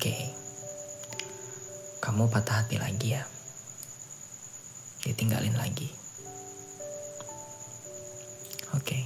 Oke. 0.00 0.16
Kamu 2.00 2.32
patah 2.32 2.64
hati 2.64 2.80
lagi 2.80 3.12
ya? 3.12 3.20
Ditinggalin 5.04 5.52
lagi. 5.60 5.92
Oke. 8.72 9.04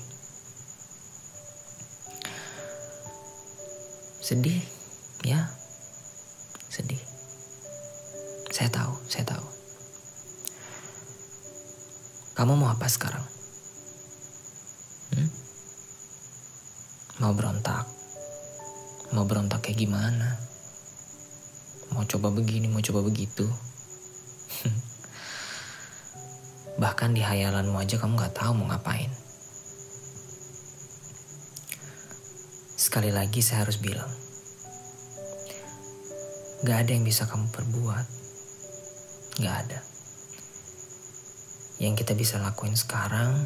Sedih, 4.22 4.62
ya. 5.26 5.50
Sedih. 6.70 7.02
Saya 8.54 8.70
tahu, 8.70 8.94
saya 9.10 9.26
tahu. 9.26 9.46
Kamu 12.38 12.54
mau 12.54 12.70
apa 12.70 12.86
sekarang? 12.86 13.26
Hmm? 15.10 15.26
Mau 17.18 17.34
berontak? 17.34 17.82
Mau 19.10 19.26
berontak 19.26 19.58
kayak 19.58 19.82
gimana? 19.82 20.53
Mau 21.94 22.02
coba 22.02 22.26
begini, 22.34 22.66
mau 22.66 22.82
coba 22.82 23.06
begitu? 23.06 23.46
Bahkan 26.82 27.14
di 27.14 27.22
hayalanmu 27.22 27.78
aja 27.78 28.02
kamu 28.02 28.18
gak 28.18 28.34
tahu 28.34 28.50
mau 28.58 28.66
ngapain. 28.66 29.14
Sekali 32.74 33.14
lagi 33.14 33.38
saya 33.46 33.62
harus 33.62 33.78
bilang. 33.78 34.10
Gak 36.66 36.82
ada 36.82 36.90
yang 36.98 37.06
bisa 37.06 37.30
kamu 37.30 37.46
perbuat. 37.54 38.06
Gak 39.38 39.54
ada. 39.54 39.78
Yang 41.78 41.94
kita 42.02 42.18
bisa 42.18 42.42
lakuin 42.42 42.74
sekarang 42.74 43.38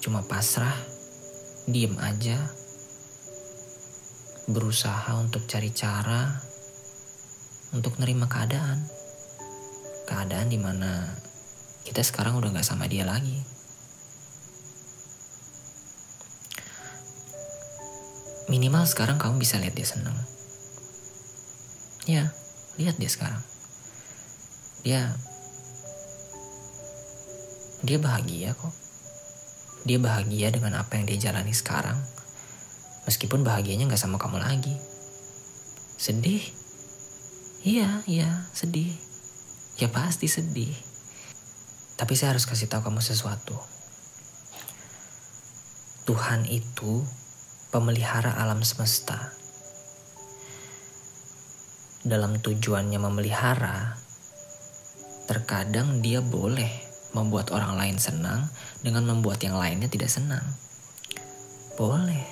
cuma 0.00 0.24
pasrah, 0.24 0.72
diem 1.68 1.92
aja, 2.00 2.40
berusaha 4.48 5.20
untuk 5.20 5.44
cari 5.44 5.68
cara 5.68 6.48
untuk 7.70 7.98
nerima 8.02 8.26
keadaan. 8.26 8.82
Keadaan 10.10 10.50
di 10.50 10.58
mana 10.58 11.06
kita 11.86 12.02
sekarang 12.02 12.38
udah 12.38 12.50
gak 12.50 12.66
sama 12.66 12.90
dia 12.90 13.06
lagi. 13.06 13.38
Minimal 18.50 18.82
sekarang 18.90 19.22
kamu 19.22 19.38
bisa 19.38 19.62
lihat 19.62 19.78
dia 19.78 19.86
seneng. 19.86 20.18
Ya, 22.10 22.34
lihat 22.74 22.98
dia 22.98 23.06
sekarang. 23.06 23.42
Dia 24.82 25.14
dia 27.86 27.98
bahagia 28.02 28.58
kok. 28.58 28.74
Dia 29.86 29.96
bahagia 30.02 30.50
dengan 30.50 30.82
apa 30.82 30.98
yang 30.98 31.06
dia 31.06 31.30
jalani 31.30 31.54
sekarang. 31.54 31.96
Meskipun 33.06 33.46
bahagianya 33.46 33.86
gak 33.86 34.02
sama 34.02 34.18
kamu 34.18 34.42
lagi. 34.42 34.74
Sedih? 35.96 36.59
Iya, 37.60 38.00
iya, 38.08 38.48
sedih. 38.56 38.88
Ya 39.76 39.92
pasti 39.92 40.32
sedih. 40.32 40.72
Tapi 42.00 42.16
saya 42.16 42.32
harus 42.32 42.48
kasih 42.48 42.72
tahu 42.72 42.88
kamu 42.88 43.04
sesuatu. 43.04 43.52
Tuhan 46.08 46.48
itu 46.48 47.04
pemelihara 47.68 48.32
alam 48.40 48.64
semesta. 48.64 49.36
Dalam 52.00 52.40
tujuannya 52.40 52.96
memelihara, 52.96 54.00
terkadang 55.28 56.00
dia 56.00 56.24
boleh 56.24 56.72
membuat 57.12 57.52
orang 57.52 57.76
lain 57.76 58.00
senang 58.00 58.48
dengan 58.80 59.04
membuat 59.04 59.44
yang 59.44 59.60
lainnya 59.60 59.92
tidak 59.92 60.08
senang. 60.08 60.56
Boleh. 61.76 62.24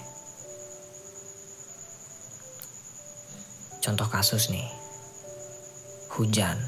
Contoh 3.84 4.08
kasus 4.08 4.48
nih. 4.48 4.87
Hujan. 6.18 6.58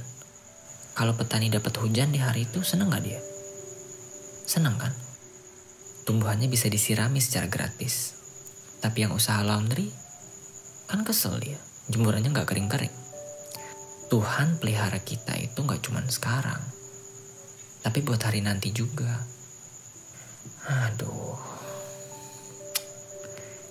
Kalau 0.95 1.19
petani 1.19 1.51
dapat 1.51 1.75
hujan 1.83 2.15
di 2.15 2.23
hari 2.23 2.47
itu 2.47 2.63
senang 2.63 2.95
gak 2.95 3.03
dia? 3.03 3.19
Senang 4.47 4.79
kan? 4.79 4.95
Tumbuhannya 6.07 6.47
bisa 6.47 6.71
disirami 6.71 7.19
secara 7.19 7.51
gratis. 7.51 8.15
Tapi 8.79 9.03
yang 9.03 9.13
usaha 9.13 9.43
laundry 9.43 9.91
kan 10.87 11.03
kesel 11.03 11.43
dia. 11.43 11.59
Jemurannya 11.91 12.31
gak 12.31 12.47
kering-kering. 12.47 12.95
Tuhan 14.07 14.63
pelihara 14.63 15.03
kita 15.03 15.35
itu 15.35 15.67
gak 15.67 15.83
cuman 15.83 16.07
sekarang 16.07 16.63
tapi 17.81 18.05
buat 18.05 18.21
hari 18.21 18.45
nanti 18.45 18.73
juga. 18.73 19.09
Aduh. 20.69 21.37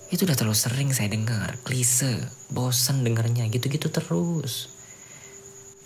Itu 0.10 0.26
udah 0.26 0.34
terlalu 0.34 0.58
sering 0.58 0.90
saya 0.90 1.14
dengar, 1.14 1.62
klise, 1.62 2.18
bosen 2.50 3.06
dengarnya 3.06 3.46
gitu-gitu 3.54 3.94
terus. 3.94 4.79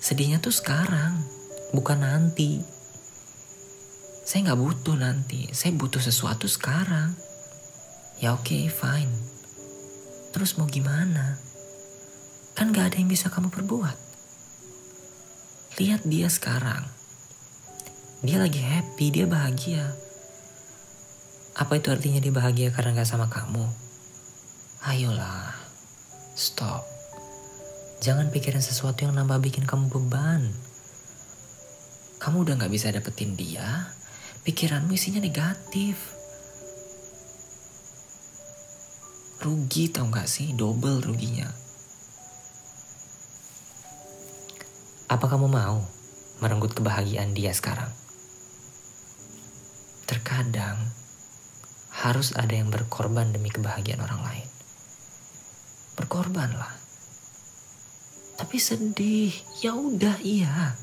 Sedihnya 0.04 0.44
tuh 0.44 0.52
sekarang, 0.52 1.24
bukan 1.72 2.04
nanti. 2.04 2.60
Saya 4.28 4.52
nggak 4.52 4.60
butuh 4.60 5.00
nanti, 5.00 5.48
saya 5.56 5.72
butuh 5.80 6.04
sesuatu 6.04 6.52
sekarang. 6.52 7.16
Ya 8.20 8.36
oke, 8.36 8.44
okay, 8.44 8.68
fine. 8.68 9.12
Terus 10.36 10.60
mau 10.60 10.68
gimana? 10.68 11.40
Kan 12.54 12.76
gak 12.76 12.94
ada 12.94 12.98
yang 13.00 13.10
bisa 13.10 13.32
kamu 13.32 13.48
perbuat. 13.48 13.98
Lihat 15.80 16.06
dia 16.06 16.28
sekarang 16.28 16.86
dia 18.24 18.40
lagi 18.40 18.64
happy, 18.64 19.12
dia 19.12 19.28
bahagia. 19.28 19.84
Apa 21.60 21.76
itu 21.76 21.92
artinya 21.92 22.24
dia 22.24 22.32
bahagia 22.32 22.72
karena 22.72 22.96
gak 22.96 23.12
sama 23.12 23.28
kamu? 23.28 23.68
Ayolah, 24.88 25.52
stop. 26.32 26.93
Jangan 28.04 28.28
pikirin 28.36 28.60
sesuatu 28.60 29.08
yang 29.08 29.16
nambah 29.16 29.40
bikin 29.40 29.64
kamu 29.64 29.88
beban. 29.88 30.52
Kamu 32.20 32.44
udah 32.44 32.60
gak 32.60 32.74
bisa 32.76 32.92
dapetin 32.92 33.40
dia, 33.40 33.88
pikiranmu 34.44 34.92
isinya 34.92 35.24
negatif. 35.24 35.96
Rugi 39.40 39.88
tau 39.88 40.12
gak 40.12 40.28
sih? 40.28 40.52
Double 40.52 41.00
ruginya. 41.00 41.48
Apa 45.08 45.26
kamu 45.32 45.48
mau 45.48 45.80
merenggut 46.44 46.76
kebahagiaan 46.76 47.32
dia 47.32 47.56
sekarang? 47.56 48.04
terkadang 50.14 50.78
harus 51.90 52.36
ada 52.36 52.54
yang 52.54 52.70
berkorban 52.70 53.32
demi 53.32 53.50
kebahagiaan 53.50 54.04
orang 54.04 54.22
lain. 54.22 54.48
Berkorbanlah. 55.98 56.83
Tapi 58.44 58.60
sedih, 58.60 59.32
ya 59.64 59.72
udah 59.72 60.20
iya. 60.20 60.76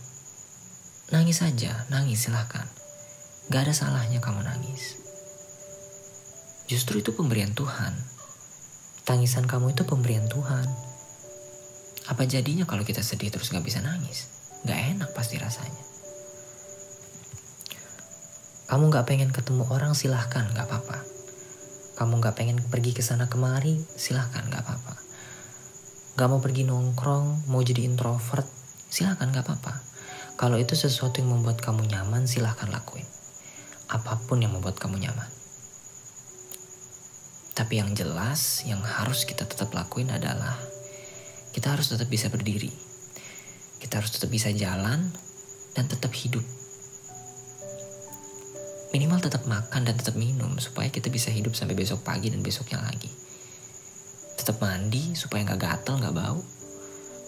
Nangis 1.13 1.45
aja, 1.45 1.85
nangis 1.93 2.25
silahkan. 2.25 2.65
Gak 3.53 3.69
ada 3.69 3.77
salahnya 3.77 4.17
kamu 4.17 4.41
nangis. 4.41 4.97
Justru 6.73 7.05
itu 7.05 7.13
pemberian 7.13 7.53
Tuhan. 7.53 7.93
Tangisan 9.05 9.45
kamu 9.45 9.77
itu 9.77 9.85
pemberian 9.85 10.25
Tuhan. 10.33 10.65
Apa 12.09 12.25
jadinya 12.25 12.65
kalau 12.65 12.81
kita 12.81 13.05
sedih 13.05 13.29
terus 13.29 13.53
gak 13.53 13.61
bisa 13.61 13.85
nangis? 13.85 14.33
Gak 14.65 14.97
enak 14.97 15.13
pasti 15.13 15.37
rasanya. 15.37 15.85
Kamu 18.73 18.89
gak 18.89 19.05
pengen 19.05 19.37
ketemu 19.37 19.69
orang 19.69 19.93
silahkan 19.93 20.49
gak 20.57 20.65
apa-apa. 20.65 21.05
Kamu 22.01 22.25
gak 22.25 22.41
pengen 22.41 22.57
pergi 22.73 22.97
ke 22.97 23.05
sana 23.05 23.29
kemari 23.29 23.77
silahkan 24.01 24.49
gak 24.49 24.65
apa-apa. 24.65 24.90
Gak 26.21 26.29
mau 26.29 26.37
pergi 26.37 26.69
nongkrong, 26.69 27.49
mau 27.49 27.65
jadi 27.65 27.89
introvert 27.89 28.45
silahkan 28.93 29.33
gak 29.33 29.41
apa-apa. 29.41 29.81
Kalau 30.37 30.61
itu 30.61 30.77
sesuatu 30.77 31.25
yang 31.25 31.33
membuat 31.33 31.65
kamu 31.65 31.89
nyaman 31.89 32.29
silahkan 32.29 32.69
lakuin. 32.69 33.09
Apa 33.89 34.21
pun 34.29 34.45
yang 34.45 34.53
membuat 34.53 34.77
kamu 34.77 35.01
nyaman. 35.01 35.33
Tapi 37.57 37.81
yang 37.81 37.97
jelas 37.97 38.69
yang 38.69 38.85
harus 38.85 39.25
kita 39.25 39.49
tetap 39.49 39.73
lakuin 39.73 40.13
adalah 40.13 40.61
kita 41.57 41.73
harus 41.73 41.89
tetap 41.89 42.13
bisa 42.13 42.29
berdiri. 42.29 42.69
Kita 43.81 44.05
harus 44.05 44.13
tetap 44.13 44.29
bisa 44.29 44.53
jalan 44.53 45.09
dan 45.73 45.85
tetap 45.89 46.13
hidup 46.13 46.45
minimal 48.91 49.23
tetap 49.23 49.47
makan 49.47 49.87
dan 49.87 49.95
tetap 49.95 50.19
minum 50.19 50.51
supaya 50.59 50.91
kita 50.91 51.09
bisa 51.09 51.31
hidup 51.31 51.55
sampai 51.55 51.79
besok 51.79 52.03
pagi 52.03 52.29
dan 52.29 52.43
besoknya 52.43 52.83
lagi. 52.83 53.30
Tetap 54.41 54.57
mandi 54.65 55.13
supaya 55.13 55.45
nggak 55.45 55.61
gatel, 55.61 56.01
nggak 56.01 56.17
bau. 56.17 56.41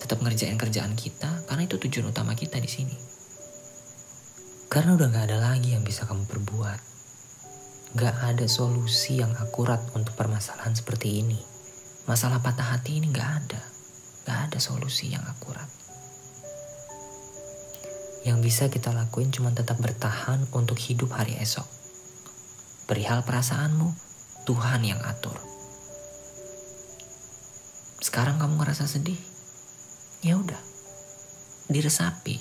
Tetap 0.01 0.25
ngerjain 0.25 0.57
kerjaan 0.57 0.97
kita 0.97 1.45
karena 1.45 1.69
itu 1.69 1.77
tujuan 1.77 2.09
utama 2.09 2.33
kita 2.33 2.57
di 2.57 2.73
sini. 2.73 2.97
Karena 4.73 4.97
udah 4.97 5.13
nggak 5.13 5.29
ada 5.29 5.39
lagi 5.53 5.77
yang 5.77 5.85
bisa 5.85 6.09
kamu 6.09 6.25
perbuat. 6.25 6.81
Gak 7.93 8.25
ada 8.25 8.49
solusi 8.49 9.21
yang 9.21 9.37
akurat 9.37 9.85
untuk 9.93 10.17
permasalahan 10.17 10.73
seperti 10.73 11.21
ini. 11.21 11.37
Masalah 12.09 12.41
patah 12.41 12.73
hati 12.73 12.97
ini 12.97 13.13
gak 13.13 13.31
ada. 13.45 13.61
Gak 14.25 14.49
ada 14.49 14.57
solusi 14.57 15.13
yang 15.13 15.21
akurat. 15.29 15.69
Yang 18.25 18.39
bisa 18.41 18.65
kita 18.73 18.97
lakuin 18.97 19.29
cuma 19.29 19.53
tetap 19.53 19.77
bertahan 19.77 20.49
untuk 20.57 20.81
hidup 20.81 21.13
hari 21.13 21.37
esok. 21.37 21.69
Perihal 22.89 23.29
perasaanmu, 23.29 23.93
Tuhan 24.49 24.89
yang 24.89 25.05
atur. 25.05 25.52
Sekarang 28.03 28.43
kamu 28.43 28.59
ngerasa 28.59 28.91
sedih? 28.91 29.19
Ya 30.27 30.35
udah, 30.35 30.59
diresapi. 31.71 32.35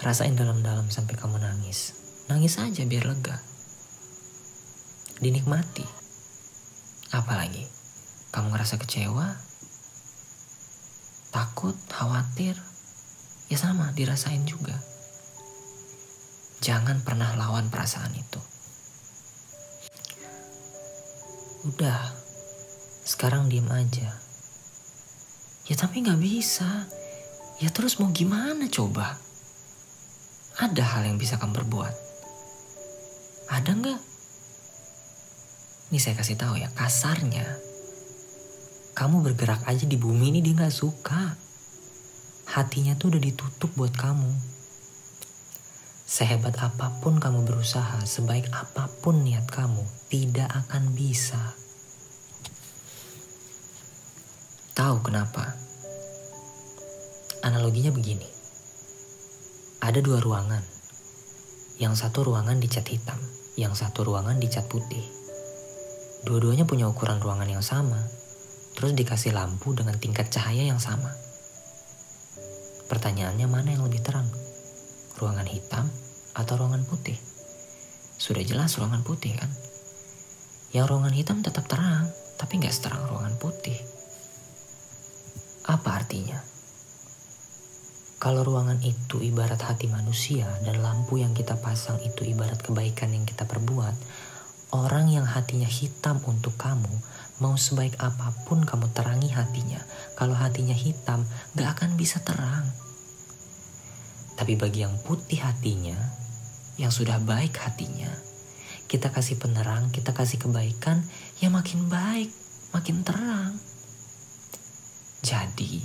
Rasain 0.00 0.32
dalam-dalam 0.32 0.88
sampai 0.88 1.20
kamu 1.20 1.36
nangis. 1.36 1.92
Nangis 2.32 2.56
aja 2.56 2.80
biar 2.88 3.04
lega. 3.04 3.36
Dinikmati. 5.20 5.84
Apalagi, 7.12 7.68
kamu 8.32 8.56
ngerasa 8.56 8.80
kecewa, 8.80 9.36
takut, 11.28 11.76
khawatir, 11.92 12.56
ya 13.52 13.56
sama 13.60 13.92
dirasain 13.92 14.48
juga. 14.48 14.80
Jangan 16.64 17.04
pernah 17.04 17.36
lawan 17.36 17.68
perasaan 17.68 18.16
itu. 18.16 18.40
Udah, 21.68 22.25
sekarang 23.06 23.46
diem 23.46 23.70
aja. 23.70 24.10
Ya 25.70 25.74
tapi 25.78 26.02
gak 26.02 26.18
bisa. 26.18 26.90
Ya 27.62 27.70
terus 27.70 28.02
mau 28.02 28.10
gimana 28.10 28.66
coba? 28.66 29.16
Ada 30.58 30.82
hal 30.82 31.02
yang 31.06 31.16
bisa 31.16 31.38
kamu 31.38 31.54
perbuat. 31.62 31.94
Ada 33.46 33.70
nggak? 33.78 34.00
Ini 35.92 35.98
saya 36.02 36.18
kasih 36.18 36.34
tahu 36.34 36.58
ya, 36.58 36.68
kasarnya. 36.74 37.46
Kamu 38.96 39.22
bergerak 39.22 39.62
aja 39.68 39.84
di 39.84 39.94
bumi 40.00 40.34
ini 40.34 40.40
dia 40.42 40.56
nggak 40.56 40.74
suka. 40.74 41.36
Hatinya 42.56 42.96
tuh 42.96 43.14
udah 43.14 43.22
ditutup 43.22 43.70
buat 43.76 43.92
kamu. 43.94 44.32
Sehebat 46.08 46.56
apa 46.58 46.90
pun 47.04 47.20
kamu 47.20 47.44
berusaha, 47.44 48.02
sebaik 48.02 48.48
apa 48.50 48.88
pun 49.04 49.22
niat 49.22 49.44
kamu, 49.52 49.84
tidak 50.08 50.48
akan 50.66 50.96
bisa. 50.96 51.65
Tahu 54.86 55.02
kenapa? 55.02 55.42
Analoginya 57.42 57.90
begini. 57.90 58.30
Ada 59.82 59.98
dua 59.98 60.22
ruangan. 60.22 60.62
Yang 61.82 62.06
satu 62.06 62.22
ruangan 62.30 62.62
dicat 62.62 62.86
hitam, 62.86 63.18
yang 63.58 63.74
satu 63.74 64.06
ruangan 64.06 64.38
dicat 64.38 64.70
putih. 64.70 65.02
Dua-duanya 66.22 66.70
punya 66.70 66.86
ukuran 66.86 67.18
ruangan 67.18 67.50
yang 67.50 67.66
sama, 67.66 67.98
terus 68.78 68.94
dikasih 68.94 69.34
lampu 69.34 69.74
dengan 69.74 69.98
tingkat 69.98 70.30
cahaya 70.30 70.62
yang 70.70 70.78
sama. 70.78 71.10
Pertanyaannya 72.86 73.50
mana 73.50 73.74
yang 73.74 73.82
lebih 73.90 74.06
terang? 74.06 74.30
Ruangan 75.18 75.50
hitam 75.50 75.90
atau 76.30 76.62
ruangan 76.62 76.86
putih? 76.86 77.18
Sudah 78.22 78.46
jelas 78.46 78.78
ruangan 78.78 79.02
putih 79.02 79.34
kan? 79.34 79.50
Yang 80.70 80.94
ruangan 80.94 81.14
hitam 81.18 81.42
tetap 81.42 81.66
terang, 81.66 82.06
tapi 82.38 82.62
nggak 82.62 82.70
seterang 82.70 83.02
ruangan 83.10 83.34
putih. 83.42 83.96
Apa 85.66 85.98
artinya? 85.98 86.38
Kalau 88.22 88.46
ruangan 88.46 88.78
itu 88.86 89.18
ibarat 89.18 89.58
hati 89.66 89.90
manusia 89.90 90.46
dan 90.62 90.78
lampu 90.78 91.18
yang 91.18 91.34
kita 91.34 91.58
pasang 91.58 91.98
itu 92.06 92.22
ibarat 92.22 92.62
kebaikan 92.62 93.10
yang 93.10 93.26
kita 93.26 93.50
perbuat, 93.50 93.92
orang 94.72 95.10
yang 95.10 95.26
hatinya 95.26 95.66
hitam 95.66 96.22
untuk 96.24 96.54
kamu, 96.54 96.90
mau 97.42 97.58
sebaik 97.58 97.98
apa 97.98 98.30
pun 98.46 98.62
kamu 98.62 98.94
terangi 98.94 99.30
hatinya, 99.34 99.82
kalau 100.14 100.38
hatinya 100.38 100.74
hitam 100.74 101.26
gak 101.58 101.82
akan 101.82 101.98
bisa 101.98 102.22
terang. 102.22 102.70
Tapi 104.38 104.54
bagi 104.54 104.86
yang 104.86 104.94
putih 105.02 105.42
hatinya, 105.42 105.98
yang 106.78 106.94
sudah 106.94 107.18
baik 107.18 107.58
hatinya, 107.58 108.10
kita 108.86 109.10
kasih 109.10 109.34
penerang, 109.42 109.90
kita 109.90 110.14
kasih 110.14 110.38
kebaikan, 110.38 111.02
ya 111.42 111.50
makin 111.50 111.90
baik, 111.90 112.30
makin 112.70 113.02
terang. 113.02 113.75
Jadi, 115.26 115.82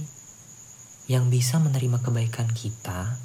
yang 1.10 1.34
bisa 1.34 1.58
menerima 1.58 1.98
kebaikan 2.06 2.46
kita 2.54 3.18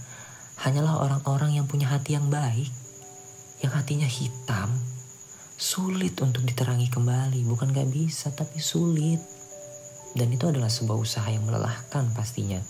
hanyalah 0.64 1.04
orang-orang 1.04 1.60
yang 1.60 1.68
punya 1.68 1.92
hati 1.92 2.16
yang 2.16 2.32
baik, 2.32 2.72
yang 3.60 3.76
hatinya 3.76 4.08
hitam, 4.08 4.72
sulit 5.60 6.16
untuk 6.24 6.40
diterangi 6.48 6.88
kembali. 6.88 7.44
Bukan 7.44 7.68
gak 7.68 7.92
bisa, 7.92 8.32
tapi 8.32 8.56
sulit. 8.64 9.20
Dan 10.16 10.32
itu 10.32 10.48
adalah 10.48 10.72
sebuah 10.72 10.96
usaha 10.96 11.28
yang 11.28 11.44
melelahkan 11.44 12.08
pastinya. 12.16 12.64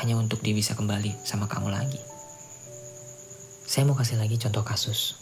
Hanya 0.00 0.16
untuk 0.16 0.40
dia 0.40 0.56
bisa 0.56 0.72
kembali 0.72 1.12
sama 1.28 1.44
kamu 1.44 1.68
lagi. 1.68 2.00
Saya 3.68 3.84
mau 3.84 3.92
kasih 3.92 4.16
lagi 4.16 4.40
contoh 4.40 4.64
kasus. 4.64 5.20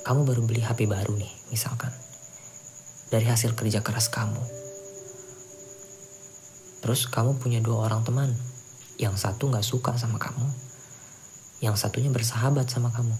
Kamu 0.00 0.24
baru 0.24 0.48
beli 0.48 0.64
HP 0.64 0.88
baru 0.88 1.12
nih, 1.12 1.52
misalkan 1.52 2.05
dari 3.06 3.26
hasil 3.26 3.54
kerja 3.54 3.82
keras 3.82 4.10
kamu. 4.10 4.42
Terus 6.82 7.06
kamu 7.10 7.38
punya 7.38 7.58
dua 7.62 7.90
orang 7.90 8.02
teman, 8.06 8.30
yang 8.98 9.14
satu 9.18 9.50
gak 9.50 9.66
suka 9.66 9.98
sama 9.98 10.22
kamu, 10.22 10.46
yang 11.60 11.74
satunya 11.74 12.10
bersahabat 12.10 12.70
sama 12.70 12.94
kamu. 12.94 13.14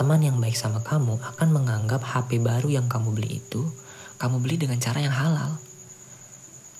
Teman 0.00 0.20
yang 0.24 0.40
baik 0.40 0.56
sama 0.56 0.80
kamu 0.80 1.20
akan 1.20 1.48
menganggap 1.52 2.00
HP 2.00 2.40
baru 2.40 2.72
yang 2.72 2.88
kamu 2.88 3.12
beli 3.12 3.44
itu, 3.44 3.68
kamu 4.16 4.40
beli 4.40 4.56
dengan 4.56 4.80
cara 4.80 5.04
yang 5.04 5.12
halal. 5.12 5.60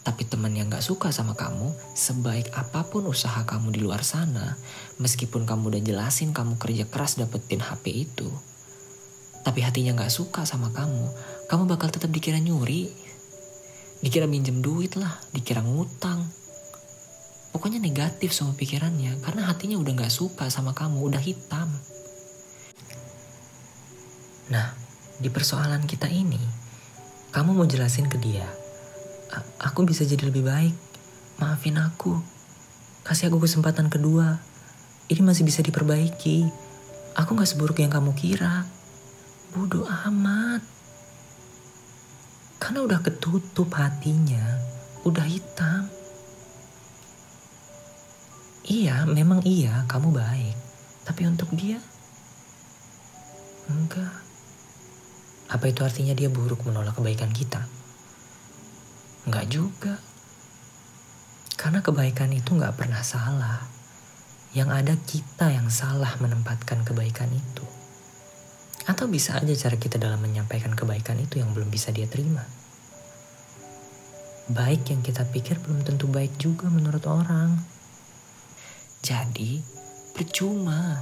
Tapi 0.00 0.25
teman 0.25 0.56
yang 0.56 0.72
gak 0.72 0.81
suka 0.81 1.12
sama 1.12 1.37
kamu, 1.37 1.76
sebaik 1.92 2.48
apa 2.56 2.88
pun 2.88 3.04
usaha 3.04 3.44
kamu 3.44 3.76
di 3.76 3.84
luar 3.84 4.00
sana, 4.00 4.56
meskipun 4.96 5.44
kamu 5.44 5.76
udah 5.76 5.82
jelasin 5.84 6.32
kamu 6.32 6.56
kerja 6.56 6.88
keras 6.88 7.20
dapetin 7.20 7.60
HP 7.60 8.08
itu, 8.08 8.28
tapi 9.40 9.64
hatinya 9.64 9.96
gak 9.96 10.12
suka 10.12 10.44
sama 10.44 10.69
kamu, 10.72 11.10
kamu 11.48 11.62
bakal 11.64 11.88
tetap 11.88 12.12
dikira 12.12 12.37
nyuri. 12.37 12.92
Dikira 14.00 14.25
minjem 14.25 14.64
duit 14.64 14.96
lah, 14.96 15.12
dikira 15.32 15.60
ngutang. 15.60 16.25
Pokoknya 17.52 17.82
negatif 17.82 18.32
semua 18.32 18.56
pikirannya, 18.56 19.20
karena 19.20 19.48
hatinya 19.48 19.76
udah 19.76 19.92
gak 20.06 20.12
suka 20.12 20.48
sama 20.48 20.72
kamu, 20.72 21.04
udah 21.12 21.20
hitam. 21.20 21.69
Nah, 24.48 24.72
di 25.20 25.28
persoalan 25.28 25.84
kita 25.84 26.08
ini, 26.08 26.40
kamu 27.31 27.52
mau 27.52 27.69
jelasin 27.69 28.08
ke 28.08 28.16
dia, 28.16 28.48
aku 29.60 29.87
bisa 29.87 30.02
jadi 30.02 30.26
lebih 30.26 30.42
baik. 30.42 30.75
Maafin 31.40 31.81
aku. 31.81 32.20
Kasih 33.06 33.32
aku 33.32 33.40
kesempatan 33.40 33.88
kedua. 33.88 34.40
Ini 35.08 35.25
masih 35.25 35.46
bisa 35.46 35.64
diperbaiki. 35.64 36.44
Aku 37.16 37.32
gak 37.32 37.49
seburuk 37.49 37.80
yang 37.80 37.92
kamu 37.92 38.12
kira. 38.12 38.68
Bodoh 39.50 39.87
amat. 39.87 40.62
Karena 42.62 42.87
udah 42.87 43.00
ketutup 43.02 43.75
hatinya. 43.75 44.59
Udah 45.02 45.26
hitam. 45.26 45.90
Iya, 48.71 49.02
memang 49.11 49.42
iya 49.42 49.83
kamu 49.90 50.14
baik. 50.14 50.57
Tapi 51.02 51.26
untuk 51.26 51.50
dia, 51.59 51.83
enggak. 53.66 54.14
Apa 55.50 55.66
itu 55.66 55.83
artinya 55.83 56.14
dia 56.14 56.30
buruk 56.30 56.62
menolak 56.62 56.95
kebaikan 56.95 57.35
kita? 57.35 57.66
Enggak 59.26 59.50
juga. 59.50 59.99
Karena 61.59 61.83
kebaikan 61.83 62.30
itu 62.30 62.54
enggak 62.54 62.78
pernah 62.78 63.02
salah. 63.02 63.66
Yang 64.54 64.71
ada 64.71 64.95
kita 64.95 65.47
yang 65.50 65.66
salah 65.66 66.14
menempatkan 66.23 66.87
kebaikan 66.87 67.35
itu. 67.35 67.70
Atau 69.00 69.09
bisa 69.09 69.33
aja 69.40 69.57
cara 69.57 69.80
kita 69.80 69.97
dalam 69.97 70.21
menyampaikan 70.21 70.76
kebaikan 70.76 71.16
itu 71.16 71.40
yang 71.40 71.57
belum 71.57 71.73
bisa 71.73 71.88
dia 71.88 72.04
terima. 72.04 72.45
Baik 74.52 74.92
yang 74.92 75.00
kita 75.00 75.25
pikir 75.25 75.57
belum 75.57 75.80
tentu 75.88 76.04
baik 76.04 76.37
juga 76.37 76.69
menurut 76.69 77.09
orang. 77.09 77.57
Jadi, 79.00 79.64
percuma. 80.12 81.00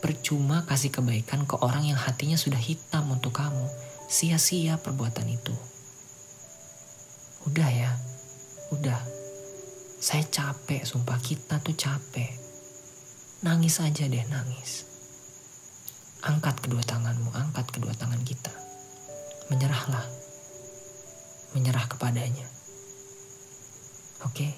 Percuma 0.00 0.64
kasih 0.64 0.88
kebaikan 0.88 1.44
ke 1.44 1.60
orang 1.60 1.84
yang 1.84 2.00
hatinya 2.00 2.40
sudah 2.40 2.56
hitam 2.56 3.04
untuk 3.12 3.36
kamu. 3.36 3.68
Sia-sia 4.08 4.80
perbuatan 4.80 5.28
itu. 5.28 5.52
Udah 7.52 7.68
ya, 7.68 7.92
udah. 8.72 9.04
Saya 10.00 10.24
capek, 10.24 10.88
sumpah 10.88 11.20
kita 11.20 11.60
tuh 11.60 11.76
capek. 11.76 12.32
Nangis 13.44 13.76
aja 13.84 14.08
deh, 14.08 14.24
nangis. 14.24 14.95
Angkat 16.24 16.56
kedua 16.64 16.80
tanganmu, 16.86 17.34
angkat 17.34 17.68
kedua 17.74 17.92
tangan 17.92 18.22
kita. 18.24 18.52
Menyerahlah. 19.52 20.06
Menyerah 21.52 21.84
kepadanya. 21.90 22.46
Oke? 24.24 24.48
Okay? 24.48 24.50